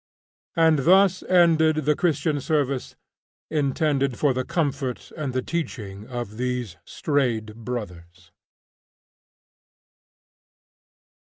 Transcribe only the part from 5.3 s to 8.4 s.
the teaching of these strayed brothers.